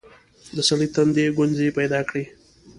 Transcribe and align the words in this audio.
د 0.55 0.57
سړي 0.67 0.87
تندي 0.95 1.25
ګونځې 1.37 1.75
پيداکړې. 1.77 2.23